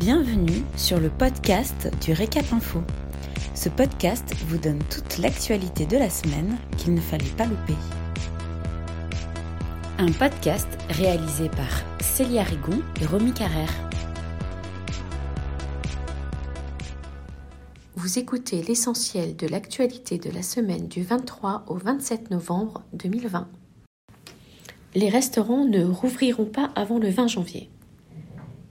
Bienvenue 0.00 0.62
sur 0.78 0.98
le 0.98 1.10
podcast 1.10 1.90
du 2.02 2.14
Récap 2.14 2.50
Info. 2.54 2.80
Ce 3.54 3.68
podcast 3.68 4.34
vous 4.46 4.56
donne 4.56 4.78
toute 4.90 5.18
l'actualité 5.18 5.84
de 5.84 5.98
la 5.98 6.08
semaine 6.08 6.56
qu'il 6.78 6.94
ne 6.94 7.00
fallait 7.02 7.28
pas 7.36 7.44
louper. 7.44 7.74
Un 9.98 10.10
podcast 10.12 10.66
réalisé 10.88 11.50
par 11.50 11.82
Célia 12.00 12.44
Rigon 12.44 12.80
et 13.02 13.04
Romy 13.04 13.34
Carrère. 13.34 13.74
Vous 17.96 18.18
écoutez 18.18 18.62
l'essentiel 18.62 19.36
de 19.36 19.46
l'actualité 19.48 20.16
de 20.16 20.30
la 20.30 20.42
semaine 20.42 20.88
du 20.88 21.02
23 21.02 21.64
au 21.66 21.74
27 21.74 22.30
novembre 22.30 22.84
2020. 22.94 23.48
Les 24.94 25.10
restaurants 25.10 25.66
ne 25.66 25.84
rouvriront 25.84 26.46
pas 26.46 26.70
avant 26.74 26.98
le 26.98 27.10
20 27.10 27.26
janvier. 27.26 27.68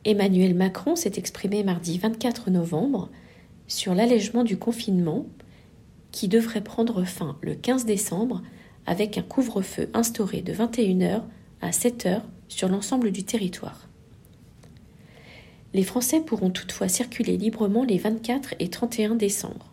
Emmanuel 0.05 0.55
Macron 0.55 0.95
s'est 0.95 1.13
exprimé 1.17 1.63
mardi 1.63 1.97
24 1.97 2.51
novembre 2.51 3.09
sur 3.67 3.93
l'allègement 3.93 4.45
du 4.45 4.57
confinement 4.57 5.25
qui 6.11 6.29
devrait 6.29 6.63
prendre 6.63 7.03
fin 7.03 7.37
le 7.41 7.53
15 7.53 7.85
décembre 7.85 8.41
avec 8.85 9.17
un 9.17 9.21
couvre-feu 9.21 9.89
instauré 9.93 10.41
de 10.41 10.53
21h 10.53 11.23
à 11.61 11.69
7h 11.71 12.21
sur 12.47 12.69
l'ensemble 12.69 13.11
du 13.11 13.23
territoire. 13.23 13.89
Les 15.73 15.83
Français 15.83 16.21
pourront 16.21 16.49
toutefois 16.49 16.87
circuler 16.87 17.37
librement 17.37 17.83
les 17.83 17.97
24 17.97 18.55
et 18.59 18.69
31 18.69 19.15
décembre. 19.15 19.71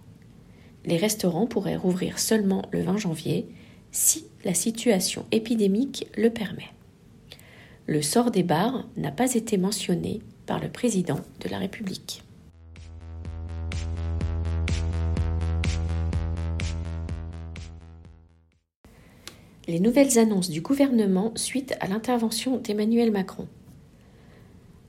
Les 0.85 0.97
restaurants 0.97 1.47
pourraient 1.47 1.77
rouvrir 1.77 2.19
seulement 2.19 2.63
le 2.73 2.83
20 2.83 2.99
janvier 2.99 3.49
si 3.93 4.27
la 4.45 4.55
situation 4.55 5.25
épidémique 5.31 6.09
le 6.17 6.31
permet 6.31 6.76
le 7.87 8.03
sort 8.03 8.33
des 8.33 8.43
bars 8.43 8.85
n'a 8.97 9.13
pas 9.13 9.35
été 9.35 9.59
mentionné 9.59 10.21
par 10.45 10.61
le 10.61 10.69
président 10.69 11.21
de 11.41 11.49
la 11.49 11.59
République. 11.59 12.23
Les 19.69 19.81
nouvelles 19.81 20.19
annonces 20.19 20.51
du 20.51 20.61
gouvernement 20.61 21.33
suite 21.37 21.75
à 21.81 21.89
l'intervention 21.89 22.59
d'Emmanuel 22.59 23.11
Macron. 23.11 23.49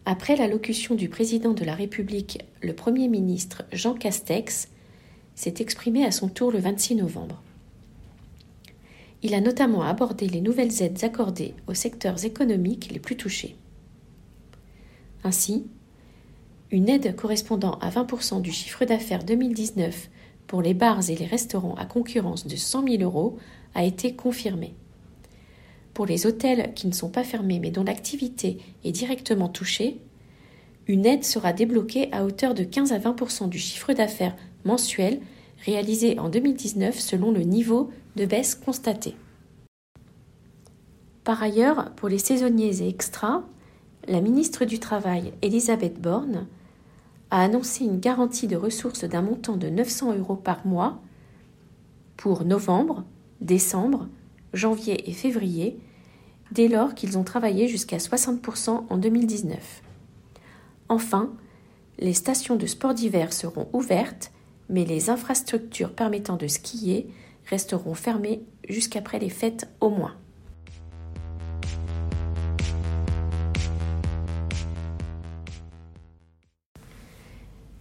Après 0.06 0.36
l'allocution 0.36 0.95
du 0.95 1.09
président 1.09 1.54
de 1.54 1.66
la 1.66 1.76
République, 1.76 2.39
le 2.61 2.73
Premier 2.73 3.08
ministre 3.08 3.64
Jean 3.72 3.94
Castex 3.94 4.70
s'est 5.36 5.56
exprimé 5.59 6.04
à 6.06 6.11
son 6.11 6.30
tour 6.30 6.52
le 6.52 6.59
26 6.59 6.95
novembre. 6.95 7.44
Il 9.23 9.34
a 9.34 9.42
notamment 9.42 9.82
abordé 9.82 10.28
les 10.28 10.42
nouvelles 10.42 10.82
aides 10.82 11.04
accordées 11.04 11.56
aux 11.68 11.73
secteurs 11.73 12.23
économiques 12.23 12.90
les 12.92 13.00
plus 13.00 13.18
touchés. 13.18 13.56
Ainsi, 15.23 15.66
une 16.72 16.90
aide 16.90 17.16
correspondant 17.16 17.80
à 17.80 17.90
20% 17.90 18.42
du 18.42 18.52
chiffre 18.52 18.86
d'affaires 18.86 19.23
2019 19.23 20.10
pour 20.45 20.62
les 20.62 20.73
bars 20.73 21.10
et 21.10 21.16
les 21.16 21.26
restaurants 21.26 21.76
à 21.76 21.86
concurrence 21.86 22.45
de 22.45 22.56
100 22.56 22.88
000 22.88 23.04
euros 23.04 23.38
a 23.73 23.84
été 23.84 24.16
confirmée. 24.16 24.73
Pour 25.94 26.06
les 26.06 26.28
hôtels 26.28 26.73
qui 26.76 26.88
ne 26.88 26.94
sont 26.94 27.10
pas 27.10 27.23
fermés 27.23 27.60
mais 27.60 27.72
dont 27.72 27.84
l'activité 27.84 28.60
est 28.84 28.92
directement 28.92 29.50
touchée, 29.50 30.00
une 30.88 31.06
aide 31.06 31.23
sera 31.23 31.54
débloquée 31.54 32.10
à 32.12 32.23
hauteur 32.23 32.54
de 32.54 32.64
15 32.64 32.94
à 32.94 33.00
20% 33.00 33.50
du 33.50 33.58
chiffre 33.58 33.94
d'affaires 33.94 34.36
mensuel 34.64 35.20
réalisé 35.66 36.20
en 36.20 36.30
2019 36.30 37.00
selon 37.00 37.32
le 37.32 37.42
niveau 37.42 37.90
de 38.18 38.26
baisse 38.26 38.56
constaté. 38.56 39.16
Par 41.23 41.42
ailleurs, 41.42 41.92
pour 41.96 42.10
les 42.10 42.18
saisonniers 42.18 42.82
et 42.82 42.90
extras, 42.90 43.44
la 44.08 44.20
ministre 44.20 44.66
du 44.66 44.80
Travail, 44.80 45.34
Elisabeth 45.42 46.02
Borne, 46.02 46.48
a 47.32 47.42
annoncé 47.42 47.86
une 47.86 48.00
garantie 48.00 48.48
de 48.48 48.55
ressources 48.55 49.04
d'un 49.05 49.22
montant 49.22 49.55
de 49.55 49.70
900 49.70 50.17
euros 50.17 50.36
par 50.36 50.66
mois 50.66 51.00
pour 52.16 52.44
novembre, 52.44 53.04
décembre, 53.39 54.08
janvier 54.54 55.10
et 55.10 55.14
février, 55.14 55.80
dès 56.52 56.67
lors 56.67 56.95
qu'ils 56.95 57.17
ont 57.17 57.23
travaillé 57.23 57.67
jusqu'à 57.67 57.98
60% 57.98 58.86
en 58.89 58.98
2019. 58.98 59.84
Enfin, 60.89 61.32
les 61.99 62.14
stations 62.14 62.55
de 62.55 62.66
sport 62.66 62.94
d'hiver 62.94 63.32
seront 63.34 63.67
ouvertes 63.73 64.32
mais 64.70 64.86
les 64.86 65.10
infrastructures 65.10 65.94
permettant 65.94 66.36
de 66.36 66.48
skier 66.48 67.08
resteront 67.50 67.94
fermées 67.94 68.42
jusqu'après 68.68 69.20
les 69.20 69.30
fêtes 69.30 69.68
au 69.80 69.90
moins. 69.90 70.16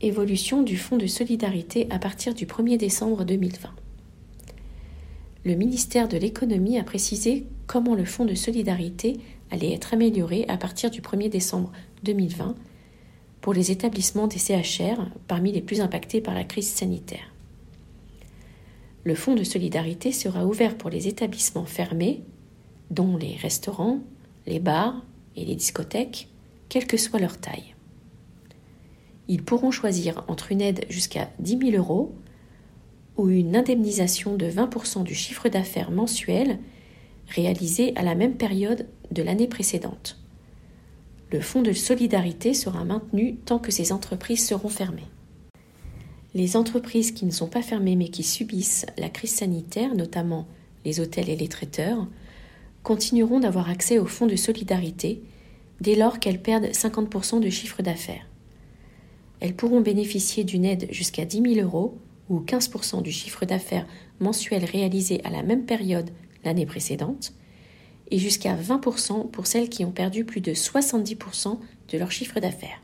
Évolution 0.00 0.62
du 0.62 0.76
Fonds 0.76 0.98
de 0.98 1.06
solidarité 1.06 1.86
à 1.90 1.98
partir 1.98 2.34
du 2.34 2.46
1er 2.46 2.76
décembre 2.76 3.24
2020. 3.24 3.70
Le 5.44 5.54
ministère 5.54 6.08
de 6.08 6.18
l'économie 6.18 6.78
a 6.78 6.84
précisé 6.84 7.46
comment 7.66 7.94
le 7.94 8.04
Fonds 8.04 8.24
de 8.24 8.34
solidarité 8.34 9.18
allait 9.50 9.72
être 9.72 9.94
amélioré 9.94 10.44
à 10.48 10.56
partir 10.56 10.90
du 10.90 11.00
1er 11.00 11.28
décembre 11.28 11.72
2020 12.02 12.54
pour 13.40 13.54
les 13.54 13.70
établissements 13.70 14.26
des 14.26 14.38
CHR 14.38 15.00
parmi 15.28 15.52
les 15.52 15.62
plus 15.62 15.80
impactés 15.80 16.20
par 16.20 16.34
la 16.34 16.44
crise 16.44 16.68
sanitaire. 16.68 17.35
Le 19.06 19.14
fonds 19.14 19.36
de 19.36 19.44
solidarité 19.44 20.10
sera 20.10 20.44
ouvert 20.44 20.76
pour 20.76 20.90
les 20.90 21.06
établissements 21.06 21.64
fermés, 21.64 22.24
dont 22.90 23.16
les 23.16 23.36
restaurants, 23.36 24.00
les 24.46 24.58
bars 24.58 25.02
et 25.36 25.44
les 25.44 25.54
discothèques, 25.54 26.28
quelle 26.68 26.86
que 26.86 26.96
soit 26.96 27.20
leur 27.20 27.38
taille. 27.38 27.74
Ils 29.28 29.44
pourront 29.44 29.70
choisir 29.70 30.24
entre 30.28 30.52
une 30.52 30.60
aide 30.60 30.84
jusqu'à 30.90 31.30
10 31.38 31.70
000 31.70 31.76
euros 31.76 32.14
ou 33.16 33.28
une 33.28 33.56
indemnisation 33.56 34.36
de 34.36 34.46
20% 34.50 35.04
du 35.04 35.14
chiffre 35.14 35.48
d'affaires 35.48 35.90
mensuel 35.90 36.58
réalisé 37.28 37.96
à 37.96 38.02
la 38.02 38.14
même 38.14 38.34
période 38.34 38.88
de 39.12 39.22
l'année 39.22 39.48
précédente 39.48 40.18
le 41.32 41.40
fonds 41.40 41.62
de 41.62 41.72
solidarité 41.72 42.54
sera 42.54 42.84
maintenu 42.84 43.36
tant 43.36 43.58
que 43.58 43.72
ces 43.72 43.92
entreprises 43.92 44.46
seront 44.46 44.68
fermées. 44.68 45.08
Les 46.36 46.58
entreprises 46.58 47.12
qui 47.12 47.24
ne 47.24 47.30
sont 47.30 47.46
pas 47.46 47.62
fermées 47.62 47.96
mais 47.96 48.08
qui 48.08 48.22
subissent 48.22 48.84
la 48.98 49.08
crise 49.08 49.30
sanitaire, 49.30 49.94
notamment 49.94 50.46
les 50.84 51.00
hôtels 51.00 51.30
et 51.30 51.36
les 51.36 51.48
traiteurs, 51.48 52.06
continueront 52.82 53.40
d'avoir 53.40 53.70
accès 53.70 53.98
au 53.98 54.04
fonds 54.04 54.26
de 54.26 54.36
solidarité 54.36 55.22
dès 55.80 55.94
lors 55.94 56.18
qu'elles 56.18 56.42
perdent 56.42 56.66
50% 56.66 57.40
de 57.40 57.48
chiffre 57.48 57.80
d'affaires. 57.80 58.28
Elles 59.40 59.56
pourront 59.56 59.80
bénéficier 59.80 60.44
d'une 60.44 60.66
aide 60.66 60.86
jusqu'à 60.90 61.24
10 61.24 61.54
000 61.54 61.66
euros 61.66 61.96
ou 62.28 62.40
15% 62.40 63.00
du 63.00 63.12
chiffre 63.12 63.46
d'affaires 63.46 63.86
mensuel 64.20 64.66
réalisé 64.66 65.24
à 65.24 65.30
la 65.30 65.42
même 65.42 65.64
période 65.64 66.10
l'année 66.44 66.66
précédente, 66.66 67.32
et 68.10 68.18
jusqu'à 68.18 68.54
20% 68.54 69.30
pour 69.30 69.46
celles 69.46 69.70
qui 69.70 69.86
ont 69.86 69.90
perdu 69.90 70.26
plus 70.26 70.42
de 70.42 70.52
70% 70.52 71.58
de 71.92 71.98
leur 71.98 72.12
chiffre 72.12 72.40
d'affaires. 72.40 72.82